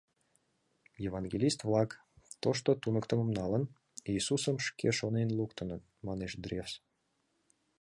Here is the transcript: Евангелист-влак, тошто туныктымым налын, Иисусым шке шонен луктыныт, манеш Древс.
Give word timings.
Евангелист-влак, 1.07 1.91
тошто 2.41 2.69
туныктымым 2.81 3.29
налын, 3.39 3.63
Иисусым 4.11 4.55
шке 4.67 4.89
шонен 4.99 5.29
луктыныт, 5.37 5.83
манеш 6.07 6.31
Древс. 6.43 6.73